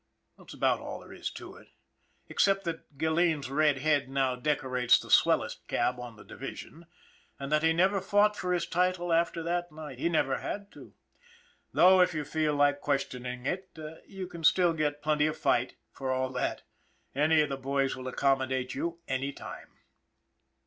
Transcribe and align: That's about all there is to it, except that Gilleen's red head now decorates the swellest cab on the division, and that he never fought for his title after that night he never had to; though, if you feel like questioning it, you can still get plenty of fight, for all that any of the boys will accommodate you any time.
That's 0.35 0.55
about 0.55 0.79
all 0.79 0.99
there 1.01 1.13
is 1.13 1.29
to 1.33 1.57
it, 1.57 1.67
except 2.27 2.63
that 2.63 2.97
Gilleen's 2.97 3.51
red 3.51 3.77
head 3.77 4.09
now 4.09 4.35
decorates 4.35 4.97
the 4.97 5.11
swellest 5.11 5.67
cab 5.67 5.99
on 5.99 6.15
the 6.15 6.23
division, 6.25 6.87
and 7.39 7.51
that 7.51 7.61
he 7.61 7.71
never 7.71 8.01
fought 8.01 8.35
for 8.35 8.51
his 8.51 8.65
title 8.65 9.13
after 9.13 9.43
that 9.43 9.71
night 9.71 9.99
he 9.99 10.09
never 10.09 10.39
had 10.39 10.71
to; 10.71 10.95
though, 11.71 12.01
if 12.01 12.15
you 12.15 12.25
feel 12.25 12.55
like 12.55 12.81
questioning 12.81 13.45
it, 13.45 13.77
you 14.07 14.25
can 14.25 14.43
still 14.43 14.73
get 14.73 15.03
plenty 15.03 15.27
of 15.27 15.37
fight, 15.37 15.75
for 15.91 16.11
all 16.11 16.29
that 16.29 16.63
any 17.13 17.39
of 17.41 17.49
the 17.49 17.55
boys 17.57 17.95
will 17.95 18.07
accommodate 18.07 18.73
you 18.73 19.01
any 19.07 19.31
time. 19.31 19.69